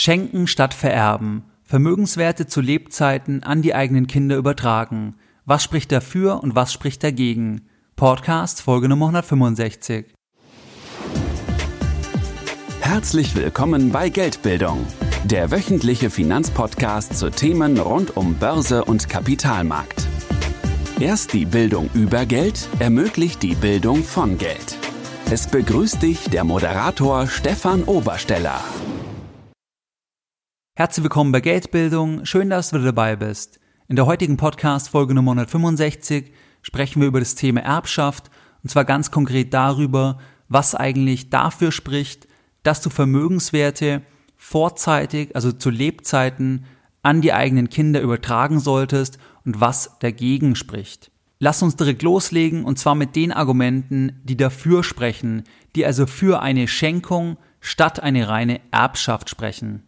[0.00, 1.44] Schenken statt vererben.
[1.62, 5.16] Vermögenswerte zu Lebzeiten an die eigenen Kinder übertragen.
[5.44, 7.68] Was spricht dafür und was spricht dagegen?
[7.96, 10.06] Podcast Folge Nummer 165.
[12.80, 14.86] Herzlich willkommen bei Geldbildung,
[15.24, 20.06] der wöchentliche Finanzpodcast zu Themen rund um Börse und Kapitalmarkt.
[20.98, 24.78] Erst die Bildung über Geld ermöglicht die Bildung von Geld.
[25.30, 28.64] Es begrüßt dich der Moderator Stefan Obersteller.
[30.80, 32.24] Herzlich willkommen bei Geldbildung.
[32.24, 33.60] Schön, dass du dabei bist.
[33.88, 38.30] In der heutigen Podcast Folge Nummer 165 sprechen wir über das Thema Erbschaft
[38.62, 40.16] und zwar ganz konkret darüber,
[40.48, 42.28] was eigentlich dafür spricht,
[42.62, 44.00] dass du Vermögenswerte
[44.38, 46.64] vorzeitig, also zu Lebzeiten,
[47.02, 51.10] an die eigenen Kinder übertragen solltest und was dagegen spricht.
[51.38, 55.42] Lass uns direkt loslegen und zwar mit den Argumenten, die dafür sprechen,
[55.76, 59.82] die also für eine Schenkung statt eine reine Erbschaft sprechen.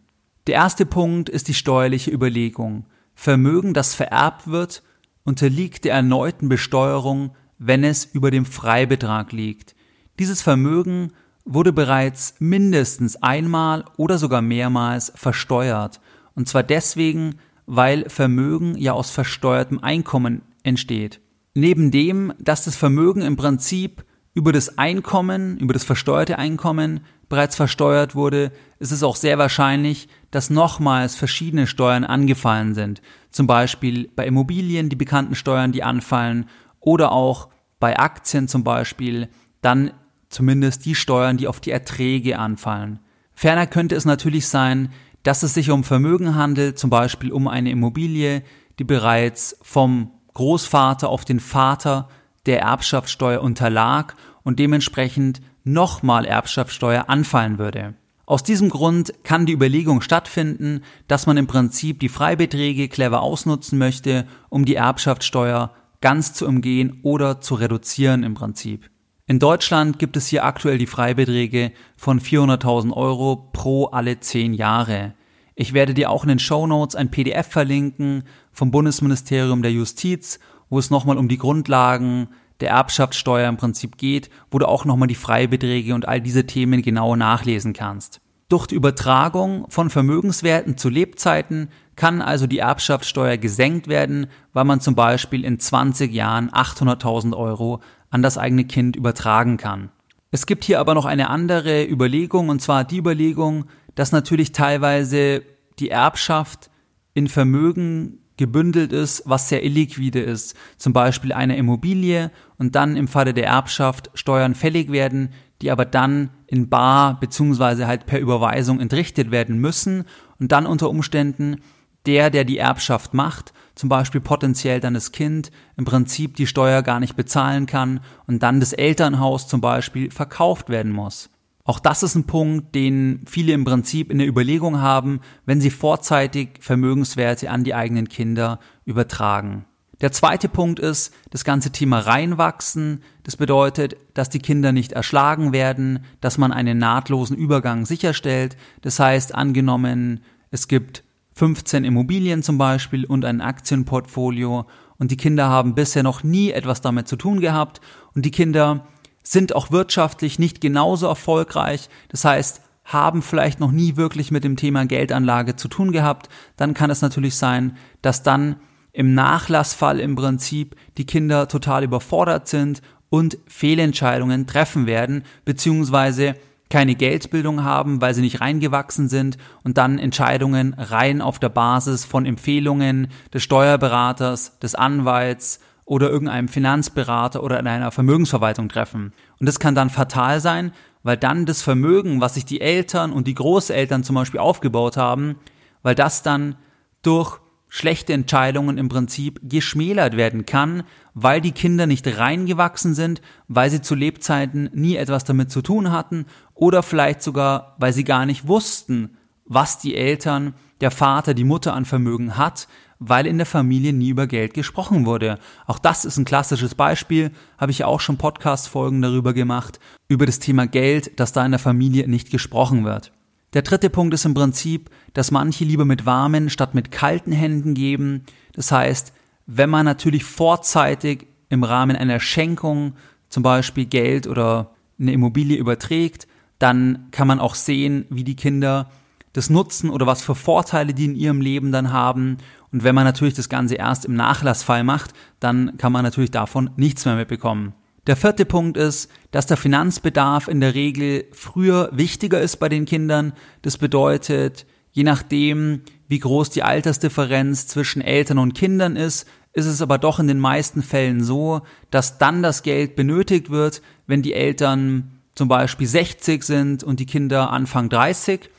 [0.47, 2.85] Der erste Punkt ist die steuerliche Überlegung.
[3.15, 4.83] Vermögen, das vererbt wird,
[5.23, 9.75] unterliegt der erneuten Besteuerung, wenn es über dem Freibetrag liegt.
[10.19, 11.13] Dieses Vermögen
[11.45, 16.01] wurde bereits mindestens einmal oder sogar mehrmals versteuert.
[16.35, 21.21] Und zwar deswegen, weil Vermögen ja aus versteuertem Einkommen entsteht.
[21.53, 24.03] Neben dem, dass das Vermögen im Prinzip
[24.33, 30.07] über das Einkommen, über das versteuerte Einkommen bereits versteuert wurde, ist es auch sehr wahrscheinlich,
[30.31, 33.01] dass nochmals verschiedene Steuern angefallen sind.
[33.31, 36.47] Zum Beispiel bei Immobilien die bekannten Steuern, die anfallen,
[36.79, 39.29] oder auch bei Aktien zum Beispiel,
[39.61, 39.91] dann
[40.29, 42.99] zumindest die Steuern, die auf die Erträge anfallen.
[43.33, 44.91] Ferner könnte es natürlich sein,
[45.23, 48.43] dass es sich um Vermögen handelt, zum Beispiel um eine Immobilie,
[48.79, 52.09] die bereits vom Großvater auf den Vater
[52.45, 57.95] der Erbschaftssteuer unterlag und dementsprechend nochmal Erbschaftssteuer anfallen würde.
[58.25, 63.77] Aus diesem Grund kann die Überlegung stattfinden, dass man im Prinzip die Freibeträge clever ausnutzen
[63.77, 68.89] möchte, um die Erbschaftssteuer ganz zu umgehen oder zu reduzieren im Prinzip.
[69.25, 75.13] In Deutschland gibt es hier aktuell die Freibeträge von 400.000 Euro pro alle zehn Jahre.
[75.55, 80.39] Ich werde dir auch in den Show Notes ein PDF verlinken vom Bundesministerium der Justiz,
[80.73, 82.29] wo es nochmal um die Grundlagen
[82.59, 86.81] der Erbschaftssteuer im Prinzip geht, wo du auch nochmal die Freibeträge und all diese Themen
[86.81, 88.21] genau nachlesen kannst.
[88.49, 94.81] Durch die Übertragung von Vermögenswerten zu Lebzeiten kann also die Erbschaftssteuer gesenkt werden, weil man
[94.81, 97.79] zum Beispiel in 20 Jahren 800.000 Euro
[98.09, 99.91] an das eigene Kind übertragen kann.
[100.31, 105.43] Es gibt hier aber noch eine andere Überlegung, und zwar die Überlegung, dass natürlich teilweise
[105.77, 106.71] die Erbschaft
[107.13, 110.53] in Vermögen gebündelt ist, was sehr illiquide ist.
[110.75, 115.29] Zum Beispiel eine Immobilie und dann im Falle der Erbschaft Steuern fällig werden,
[115.61, 120.03] die aber dann in Bar beziehungsweise halt per Überweisung entrichtet werden müssen
[120.39, 121.61] und dann unter Umständen
[122.05, 126.81] der, der die Erbschaft macht, zum Beispiel potenziell dann das Kind, im Prinzip die Steuer
[126.81, 131.29] gar nicht bezahlen kann und dann das Elternhaus zum Beispiel verkauft werden muss.
[131.65, 135.69] Auch das ist ein Punkt, den viele im Prinzip in der Überlegung haben, wenn sie
[135.69, 139.65] vorzeitig Vermögenswerte an die eigenen Kinder übertragen.
[140.01, 143.01] Der zweite Punkt ist das ganze Thema reinwachsen.
[143.23, 148.57] Das bedeutet, dass die Kinder nicht erschlagen werden, dass man einen nahtlosen Übergang sicherstellt.
[148.81, 150.19] Das heißt, angenommen,
[150.51, 154.65] es gibt 15 Immobilien zum Beispiel und ein Aktienportfolio
[154.97, 157.79] und die Kinder haben bisher noch nie etwas damit zu tun gehabt
[158.13, 158.85] und die Kinder
[159.23, 164.57] sind auch wirtschaftlich nicht genauso erfolgreich, das heißt, haben vielleicht noch nie wirklich mit dem
[164.57, 168.57] Thema Geldanlage zu tun gehabt, dann kann es natürlich sein, dass dann
[168.91, 176.35] im Nachlassfall im Prinzip die Kinder total überfordert sind und Fehlentscheidungen treffen werden, beziehungsweise
[176.69, 182.05] keine Geldbildung haben, weil sie nicht reingewachsen sind und dann Entscheidungen rein auf der Basis
[182.05, 189.13] von Empfehlungen des Steuerberaters, des Anwalts oder irgendeinem Finanzberater oder in einer Vermögensverwaltung treffen.
[189.39, 190.71] Und das kann dann fatal sein,
[191.03, 195.35] weil dann das Vermögen, was sich die Eltern und die Großeltern zum Beispiel aufgebaut haben,
[195.81, 196.55] weil das dann
[197.01, 200.83] durch schlechte Entscheidungen im Prinzip geschmälert werden kann,
[201.15, 205.91] weil die Kinder nicht reingewachsen sind, weil sie zu Lebzeiten nie etwas damit zu tun
[205.91, 211.43] hatten oder vielleicht sogar, weil sie gar nicht wussten, was die Eltern, der Vater, die
[211.43, 212.67] Mutter an Vermögen hat,
[213.05, 215.39] weil in der Familie nie über Geld gesprochen wurde.
[215.67, 220.39] Auch das ist ein klassisches Beispiel, habe ich auch schon Podcast-Folgen darüber gemacht, über das
[220.39, 223.11] Thema Geld, dass da in der Familie nicht gesprochen wird.
[223.53, 227.73] Der dritte Punkt ist im Prinzip, dass manche lieber mit warmen statt mit kalten Händen
[227.73, 228.23] geben.
[228.53, 229.13] Das heißt,
[229.45, 232.93] wenn man natürlich vorzeitig im Rahmen einer Schenkung
[233.29, 236.27] zum Beispiel Geld oder eine Immobilie überträgt,
[236.57, 238.89] dann kann man auch sehen, wie die Kinder
[239.33, 242.37] das nutzen oder was für Vorteile die in ihrem Leben dann haben.
[242.73, 246.71] Und wenn man natürlich das Ganze erst im Nachlassfall macht, dann kann man natürlich davon
[246.75, 247.73] nichts mehr mitbekommen.
[248.07, 252.85] Der vierte Punkt ist, dass der Finanzbedarf in der Regel früher wichtiger ist bei den
[252.85, 253.33] Kindern.
[253.61, 259.81] Das bedeutet, je nachdem, wie groß die Altersdifferenz zwischen Eltern und Kindern ist, ist es
[259.81, 261.61] aber doch in den meisten Fällen so,
[261.91, 267.05] dass dann das Geld benötigt wird, wenn die Eltern zum Beispiel 60 sind und die
[267.05, 268.49] Kinder Anfang 30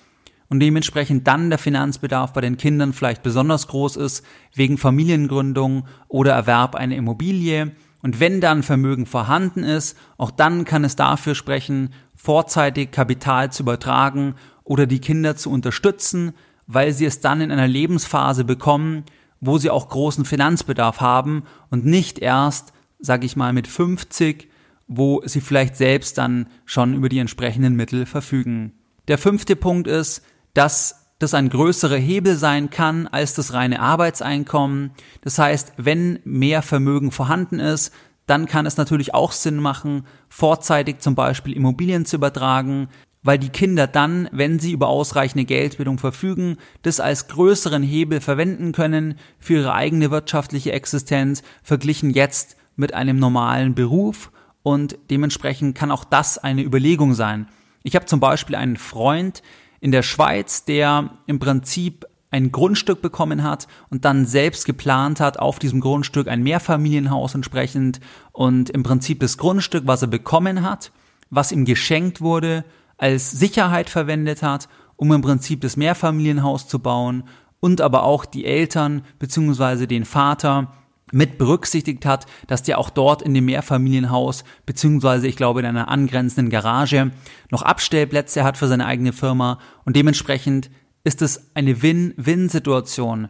[0.54, 4.24] und dementsprechend dann der Finanzbedarf bei den Kindern vielleicht besonders groß ist,
[4.54, 7.72] wegen Familiengründung oder Erwerb einer Immobilie.
[8.02, 13.64] Und wenn dann Vermögen vorhanden ist, auch dann kann es dafür sprechen, vorzeitig Kapital zu
[13.64, 16.34] übertragen oder die Kinder zu unterstützen,
[16.68, 19.02] weil sie es dann in einer Lebensphase bekommen,
[19.40, 24.48] wo sie auch großen Finanzbedarf haben und nicht erst, sag ich mal, mit 50,
[24.86, 28.72] wo sie vielleicht selbst dann schon über die entsprechenden Mittel verfügen.
[29.08, 30.22] Der fünfte Punkt ist,
[30.54, 34.92] dass das ein größerer Hebel sein kann als das reine Arbeitseinkommen.
[35.20, 37.92] Das heißt, wenn mehr Vermögen vorhanden ist,
[38.26, 42.88] dann kann es natürlich auch Sinn machen, vorzeitig zum Beispiel Immobilien zu übertragen,
[43.22, 48.72] weil die Kinder dann, wenn sie über ausreichende Geldbildung verfügen, das als größeren Hebel verwenden
[48.72, 54.30] können für ihre eigene wirtschaftliche Existenz, verglichen jetzt mit einem normalen Beruf
[54.62, 57.48] und dementsprechend kann auch das eine Überlegung sein.
[57.82, 59.42] Ich habe zum Beispiel einen Freund
[59.84, 65.38] in der Schweiz, der im Prinzip ein Grundstück bekommen hat und dann selbst geplant hat,
[65.38, 68.00] auf diesem Grundstück ein Mehrfamilienhaus entsprechend
[68.32, 70.90] und im Prinzip das Grundstück, was er bekommen hat,
[71.28, 72.64] was ihm geschenkt wurde,
[72.96, 77.24] als Sicherheit verwendet hat, um im Prinzip das Mehrfamilienhaus zu bauen
[77.60, 79.86] und aber auch die Eltern bzw.
[79.86, 80.72] den Vater
[81.14, 85.88] mit berücksichtigt hat, dass der auch dort in dem Mehrfamilienhaus beziehungsweise ich glaube in einer
[85.88, 87.12] angrenzenden Garage
[87.50, 90.70] noch Abstellplätze hat für seine eigene Firma und dementsprechend
[91.04, 93.28] ist es eine Win-Win-Situation.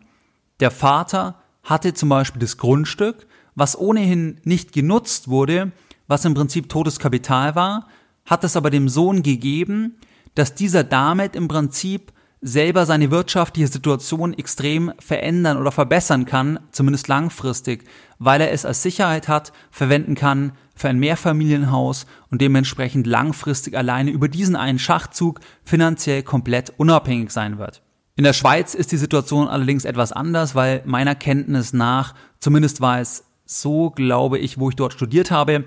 [0.60, 5.72] Der Vater hatte zum Beispiel das Grundstück, was ohnehin nicht genutzt wurde,
[6.06, 7.88] was im Prinzip totes Kapital war,
[8.24, 9.96] hat es aber dem Sohn gegeben,
[10.34, 12.13] dass dieser damit im Prinzip
[12.46, 17.84] selber seine wirtschaftliche Situation extrem verändern oder verbessern kann, zumindest langfristig,
[18.18, 24.10] weil er es als Sicherheit hat, verwenden kann für ein Mehrfamilienhaus und dementsprechend langfristig alleine
[24.10, 27.80] über diesen einen Schachzug finanziell komplett unabhängig sein wird.
[28.14, 33.00] In der Schweiz ist die Situation allerdings etwas anders, weil meiner Kenntnis nach, zumindest war
[33.00, 35.64] es so, glaube ich, wo ich dort studiert habe,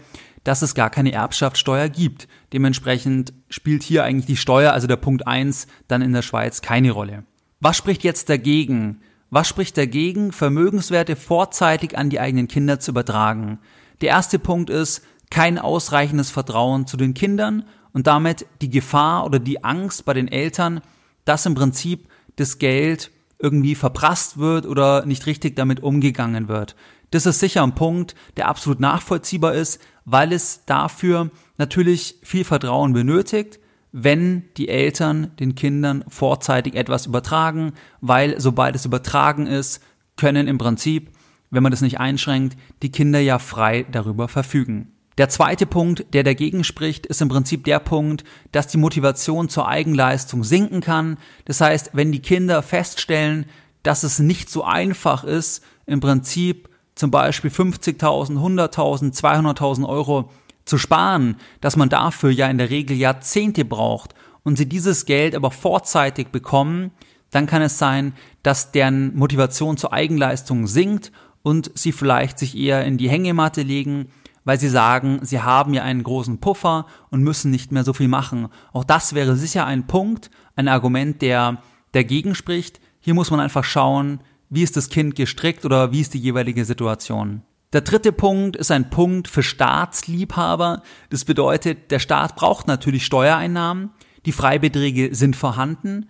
[0.47, 2.29] dass es gar keine Erbschaftssteuer gibt.
[2.53, 6.91] Dementsprechend spielt hier eigentlich die Steuer, also der Punkt 1, dann in der Schweiz keine
[6.91, 7.25] Rolle.
[7.59, 9.01] Was spricht jetzt dagegen?
[9.29, 13.59] Was spricht dagegen, Vermögenswerte vorzeitig an die eigenen Kinder zu übertragen?
[13.99, 19.39] Der erste Punkt ist kein ausreichendes Vertrauen zu den Kindern und damit die Gefahr oder
[19.39, 20.79] die Angst bei den Eltern,
[21.25, 22.07] dass im Prinzip
[22.38, 26.77] das Geld irgendwie verprasst wird oder nicht richtig damit umgegangen wird.
[27.11, 32.94] Das ist sicher ein Punkt, der absolut nachvollziehbar ist, weil es dafür natürlich viel Vertrauen
[32.94, 33.59] benötigt,
[33.92, 39.83] wenn die Eltern den Kindern vorzeitig etwas übertragen, weil sobald es übertragen ist,
[40.15, 41.12] können im Prinzip,
[41.51, 44.94] wenn man das nicht einschränkt, die Kinder ja frei darüber verfügen.
[45.18, 48.24] Der zweite Punkt, der dagegen spricht, ist im Prinzip der Punkt,
[48.54, 51.18] dass die Motivation zur Eigenleistung sinken kann.
[51.44, 53.45] Das heißt, wenn die Kinder feststellen,
[53.83, 60.30] dass es nicht so einfach ist, im Prinzip zum Beispiel 50.000, 100.000, 200.000 Euro
[60.66, 64.13] zu sparen, dass man dafür ja in der Regel Jahrzehnte braucht
[64.44, 66.92] und sie dieses Geld aber vorzeitig bekommen,
[67.31, 68.13] dann kann es sein,
[68.44, 71.11] dass deren Motivation zur Eigenleistung sinkt
[71.44, 74.09] und sie vielleicht sich eher in die Hängematte legen,
[74.44, 78.07] weil sie sagen, sie haben ja einen großen Puffer und müssen nicht mehr so viel
[78.07, 78.47] machen.
[78.71, 81.61] Auch das wäre sicher ein Punkt, ein Argument, der
[81.92, 82.80] dagegen spricht.
[82.99, 86.66] Hier muss man einfach schauen, wie ist das Kind gestrickt oder wie ist die jeweilige
[86.66, 87.42] Situation.
[87.73, 90.83] Der dritte Punkt ist ein Punkt für Staatsliebhaber.
[91.09, 93.92] Das bedeutet, der Staat braucht natürlich Steuereinnahmen,
[94.25, 96.09] die Freibeträge sind vorhanden.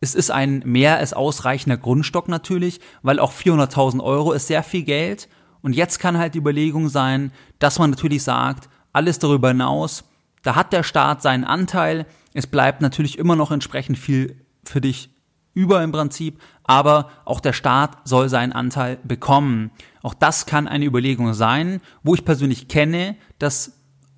[0.00, 4.82] Es ist ein mehr als ausreichender Grundstock natürlich, weil auch 400.000 Euro ist sehr viel
[4.82, 5.28] Geld.
[5.62, 10.04] Und jetzt kann halt die Überlegung sein, dass man natürlich sagt, alles darüber hinaus,
[10.42, 12.06] da hat der Staat seinen Anteil.
[12.32, 15.10] Es bleibt natürlich immer noch entsprechend viel für dich
[15.58, 19.72] über im Prinzip, aber auch der Staat soll seinen Anteil bekommen.
[20.02, 23.72] Auch das kann eine Überlegung sein, wo ich persönlich kenne, dass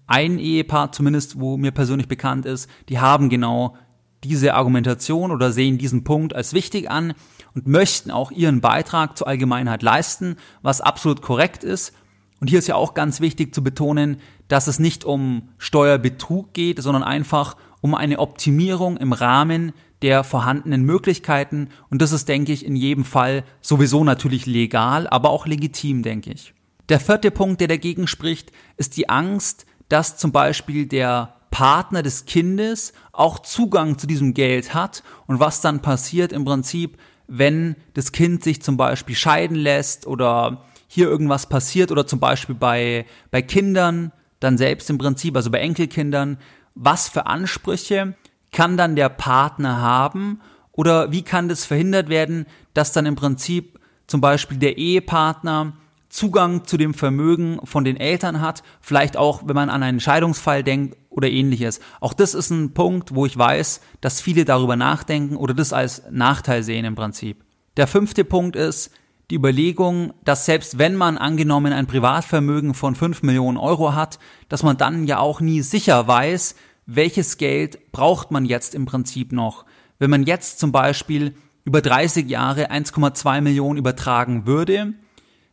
[0.07, 3.75] ein Ehepaar, zumindest wo mir persönlich bekannt ist, die haben genau
[4.23, 7.15] diese Argumentation oder sehen diesen Punkt als wichtig an
[7.55, 11.95] und möchten auch ihren Beitrag zur Allgemeinheit leisten, was absolut korrekt ist.
[12.39, 14.19] Und hier ist ja auch ganz wichtig zu betonen,
[14.49, 20.83] dass es nicht um Steuerbetrug geht, sondern einfach um eine Optimierung im Rahmen der vorhandenen
[20.83, 26.03] Möglichkeiten und das ist, denke ich, in jedem Fall sowieso natürlich legal, aber auch legitim,
[26.03, 26.55] denke ich.
[26.89, 32.25] Der vierte Punkt, der dagegen spricht, ist die Angst, dass zum Beispiel der Partner des
[32.25, 38.13] Kindes auch Zugang zu diesem Geld hat und was dann passiert im Prinzip, wenn das
[38.13, 43.43] Kind sich zum Beispiel scheiden lässt oder hier irgendwas passiert oder zum Beispiel bei, bei
[43.43, 46.39] Kindern dann selbst im Prinzip, also bei Enkelkindern,
[46.75, 48.15] was für Ansprüche
[48.53, 50.41] kann dann der Partner haben
[50.73, 55.75] oder wie kann das verhindert werden, dass dann im Prinzip zum Beispiel der Ehepartner
[56.09, 60.65] Zugang zu dem Vermögen von den Eltern hat, vielleicht auch, wenn man an einen Scheidungsfall
[60.65, 61.81] denkt oder ähnliches.
[62.01, 66.03] Auch das ist ein Punkt, wo ich weiß, dass viele darüber nachdenken oder das als
[66.11, 67.45] Nachteil sehen im Prinzip.
[67.77, 68.91] Der fünfte Punkt ist
[69.31, 74.65] die Überlegung, dass selbst wenn man angenommen ein Privatvermögen von 5 Millionen Euro hat, dass
[74.65, 76.57] man dann ja auch nie sicher weiß,
[76.93, 79.65] welches Geld braucht man jetzt im Prinzip noch.
[79.99, 84.95] Wenn man jetzt zum Beispiel über 30 Jahre 1,2 Millionen übertragen würde,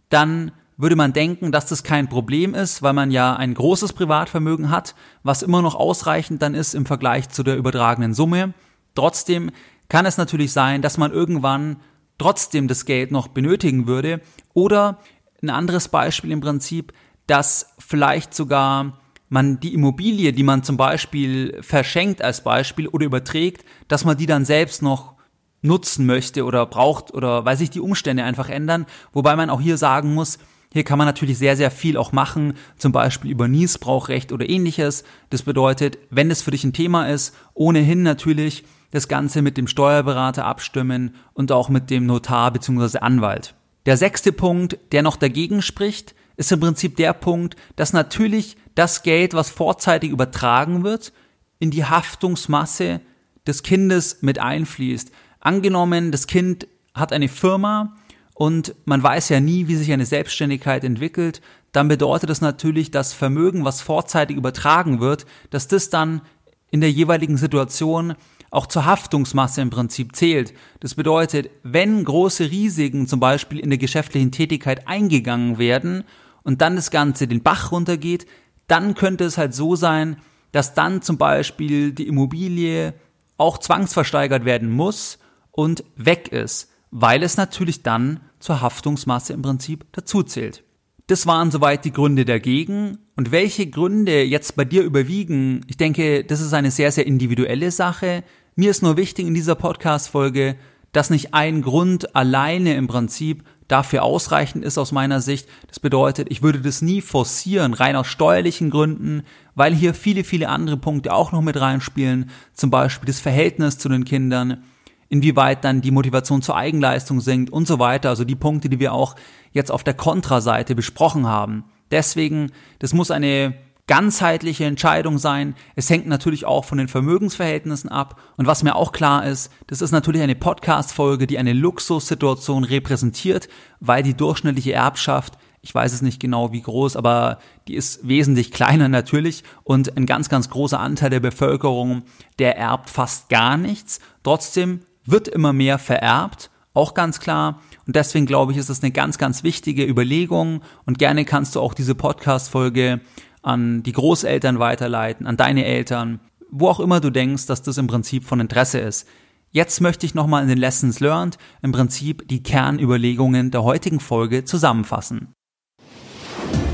[0.10, 4.72] dann würde man denken, dass das kein Problem ist, weil man ja ein großes Privatvermögen
[4.72, 8.53] hat, was immer noch ausreichend dann ist im Vergleich zu der übertragenen Summe.
[8.96, 9.51] Trotzdem
[9.89, 11.77] kann es natürlich sein, dass man irgendwann
[12.17, 14.22] trotzdem das Geld noch benötigen würde.
[14.53, 15.00] Oder
[15.41, 16.94] ein anderes Beispiel im Prinzip,
[17.27, 23.65] dass vielleicht sogar man die Immobilie, die man zum Beispiel verschenkt als Beispiel oder überträgt,
[23.88, 25.15] dass man die dann selbst noch
[25.62, 28.86] nutzen möchte oder braucht oder weil sich die Umstände einfach ändern.
[29.12, 30.38] Wobei man auch hier sagen muss,
[30.74, 35.03] hier kann man natürlich sehr, sehr viel auch machen, zum Beispiel über Niesbrauchrecht oder ähnliches.
[35.29, 39.67] Das bedeutet, wenn es für dich ein Thema ist, ohnehin natürlich das Ganze mit dem
[39.67, 43.00] Steuerberater abstimmen und auch mit dem Notar bzw.
[43.00, 43.55] Anwalt.
[43.86, 49.03] Der sechste Punkt, der noch dagegen spricht, ist im Prinzip der Punkt, dass natürlich das
[49.03, 51.12] Geld, was vorzeitig übertragen wird,
[51.60, 53.01] in die Haftungsmasse
[53.46, 55.12] des Kindes mit einfließt.
[55.39, 57.96] Angenommen, das Kind hat eine Firma
[58.36, 61.41] und man weiß ja nie, wie sich eine Selbstständigkeit entwickelt,
[61.72, 66.22] dann bedeutet das natürlich, dass Vermögen, was vorzeitig übertragen wird, dass das dann
[66.70, 68.15] in der jeweiligen Situation
[68.51, 70.53] auch zur Haftungsmasse im Prinzip zählt.
[70.79, 76.03] Das bedeutet, wenn große Risiken zum Beispiel in der geschäftlichen Tätigkeit eingegangen werden
[76.47, 78.25] und dann das Ganze den Bach runtergeht,
[78.67, 80.15] dann könnte es halt so sein,
[80.53, 82.93] dass dann zum Beispiel die Immobilie
[83.35, 85.19] auch zwangsversteigert werden muss
[85.51, 90.63] und weg ist, weil es natürlich dann zur Haftungsmasse im Prinzip dazu zählt.
[91.07, 92.97] Das waren soweit die Gründe dagegen.
[93.17, 97.71] Und welche Gründe jetzt bei dir überwiegen, ich denke, das ist eine sehr, sehr individuelle
[97.71, 98.23] Sache.
[98.55, 100.55] Mir ist nur wichtig in dieser Podcast-Folge,
[100.93, 105.47] dass nicht ein Grund alleine im Prinzip dafür ausreichend ist aus meiner Sicht.
[105.67, 109.24] Das bedeutet, ich würde das nie forcieren, rein aus steuerlichen Gründen,
[109.55, 112.29] weil hier viele, viele andere Punkte auch noch mit reinspielen.
[112.53, 114.63] Zum Beispiel das Verhältnis zu den Kindern,
[115.09, 118.09] inwieweit dann die Motivation zur Eigenleistung sinkt und so weiter.
[118.09, 119.15] Also die Punkte, die wir auch
[119.51, 121.65] jetzt auf der Kontraseite besprochen haben.
[121.91, 123.55] Deswegen, das muss eine
[123.88, 125.56] ganzheitliche Entscheidung sein.
[125.75, 128.20] Es hängt natürlich auch von den Vermögensverhältnissen ab.
[128.36, 133.48] Und was mir auch klar ist, das ist natürlich eine Podcast-Folge, die eine Luxussituation repräsentiert,
[133.79, 137.39] weil die durchschnittliche Erbschaft, ich weiß es nicht genau wie groß, aber
[137.70, 142.03] die ist wesentlich kleiner natürlich und ein ganz, ganz großer Anteil der Bevölkerung,
[142.39, 144.00] der erbt fast gar nichts.
[144.22, 147.62] Trotzdem wird immer mehr vererbt, auch ganz klar.
[147.88, 150.62] Und deswegen glaube ich, ist das eine ganz, ganz wichtige Überlegung.
[150.86, 153.00] Und gerne kannst du auch diese Podcast-Folge
[153.41, 157.88] an die Großeltern weiterleiten, an deine Eltern, wo auch immer du denkst, dass das im
[157.88, 159.08] Prinzip von Interesse ist.
[159.51, 164.44] Jetzt möchte ich nochmal in den Lessons Learned im Prinzip die Kernüberlegungen der heutigen Folge
[164.46, 165.34] zusammenfassen.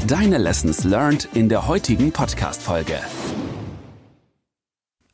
[0.07, 2.99] Deine Lessons Learned in der heutigen Podcast-Folge.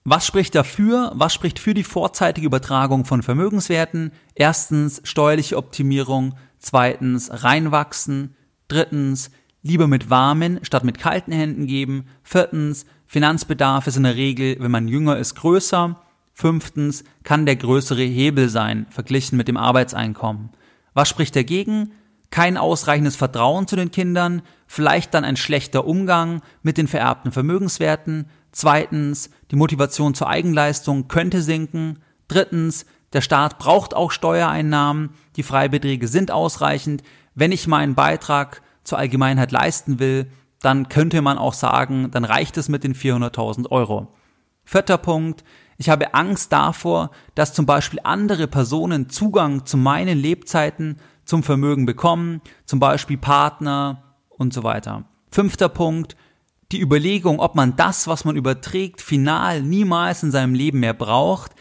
[0.04, 1.12] Was spricht dafür?
[1.14, 4.12] Was spricht für die vorzeitige Übertragung von Vermögenswerten?
[4.34, 8.36] Erstens steuerliche Optimierung, zweitens reinwachsen,
[8.68, 9.30] drittens
[9.62, 14.72] lieber mit warmen statt mit kalten Händen geben, viertens Finanzbedarf ist in der Regel, wenn
[14.72, 16.00] man jünger ist, größer,
[16.34, 20.50] fünftens kann der größere Hebel sein, verglichen mit dem Arbeitseinkommen.
[20.94, 21.92] Was spricht dagegen?
[22.32, 28.28] Kein ausreichendes Vertrauen zu den Kindern, vielleicht dann ein schlechter Umgang mit den vererbten Vermögenswerten,
[28.52, 32.00] Zweitens, die Motivation zur Eigenleistung könnte sinken.
[32.28, 35.12] Drittens, der Staat braucht auch Steuereinnahmen.
[35.36, 37.04] Die Freibeträge sind ausreichend.
[37.36, 40.30] Wenn ich meinen Beitrag zur Allgemeinheit leisten will,
[40.62, 44.08] dann könnte man auch sagen, dann reicht es mit den 400.000 Euro.
[44.66, 45.44] Vierter Punkt.
[45.78, 51.86] Ich habe Angst davor, dass zum Beispiel andere Personen Zugang zu meinen Lebzeiten zum Vermögen
[51.86, 55.06] bekommen, zum Beispiel Partner und so weiter.
[55.32, 56.18] Fünfter Punkt
[56.72, 61.54] die Überlegung, ob man das, was man überträgt, final niemals in seinem Leben mehr braucht,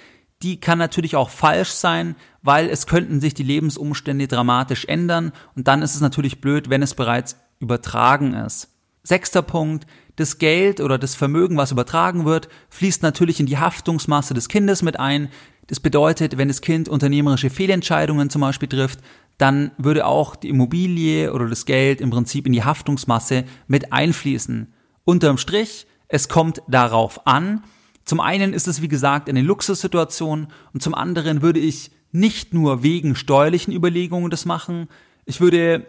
[0.43, 5.69] die kann natürlich auch falsch sein, weil es könnten sich die Lebensumstände dramatisch ändern und
[5.69, 8.69] dann ist es natürlich blöd, wenn es bereits übertragen ist.
[9.03, 14.35] Sechster Punkt, das Geld oder das Vermögen, was übertragen wird, fließt natürlich in die Haftungsmasse
[14.35, 15.29] des Kindes mit ein.
[15.67, 19.01] Das bedeutet, wenn das Kind unternehmerische Fehlentscheidungen zum Beispiel trifft,
[19.39, 24.73] dann würde auch die Immobilie oder das Geld im Prinzip in die Haftungsmasse mit einfließen.
[25.05, 27.63] Unterm Strich, es kommt darauf an.
[28.09, 32.83] Zum einen ist es, wie gesagt, eine Luxussituation und zum anderen würde ich nicht nur
[32.83, 34.89] wegen steuerlichen Überlegungen das machen.
[35.27, 35.87] Ich würde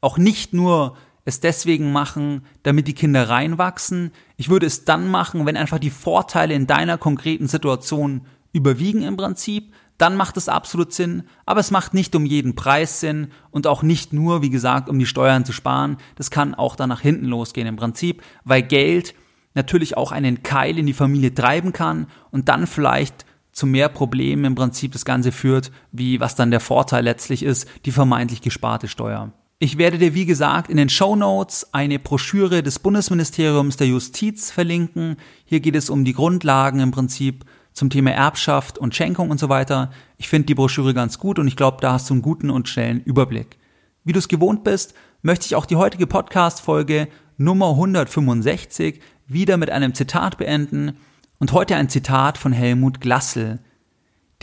[0.00, 4.12] auch nicht nur es deswegen machen, damit die Kinder reinwachsen.
[4.36, 8.20] Ich würde es dann machen, wenn einfach die Vorteile in deiner konkreten Situation
[8.52, 9.74] überwiegen im Prinzip.
[9.98, 13.82] Dann macht es absolut Sinn, aber es macht nicht um jeden Preis Sinn und auch
[13.82, 15.96] nicht nur, wie gesagt, um die Steuern zu sparen.
[16.14, 19.16] Das kann auch dann nach hinten losgehen im Prinzip, weil Geld
[19.56, 24.44] natürlich auch einen Keil in die Familie treiben kann und dann vielleicht zu mehr Problemen
[24.44, 28.86] im Prinzip das Ganze führt, wie was dann der Vorteil letztlich ist, die vermeintlich gesparte
[28.86, 29.32] Steuer.
[29.58, 34.50] Ich werde dir, wie gesagt, in den Show Notes eine Broschüre des Bundesministeriums der Justiz
[34.50, 35.16] verlinken.
[35.46, 39.48] Hier geht es um die Grundlagen im Prinzip zum Thema Erbschaft und Schenkung und so
[39.48, 39.90] weiter.
[40.18, 42.68] Ich finde die Broschüre ganz gut und ich glaube, da hast du einen guten und
[42.68, 43.56] schnellen Überblick.
[44.04, 47.08] Wie du es gewohnt bist, möchte ich auch die heutige Podcast-Folge
[47.38, 50.98] Nummer 165 wieder mit einem Zitat beenden
[51.38, 53.60] und heute ein Zitat von Helmut Glassel.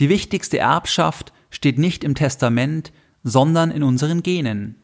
[0.00, 4.76] Die wichtigste Erbschaft steht nicht im Testament, sondern in unseren Genen.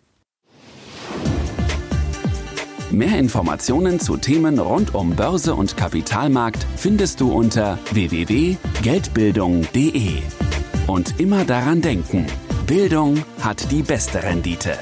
[2.91, 10.23] Mehr Informationen zu Themen rund um Börse und Kapitalmarkt findest du unter www.geldbildung.de.
[10.89, 12.27] Und immer daran denken,
[12.67, 14.77] Bildung hat die beste Rendite.